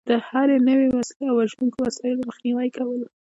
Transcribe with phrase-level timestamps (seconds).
[0.09, 3.01] د هر نوع وسلې او وژونکو وسایلو مخنیوی کول.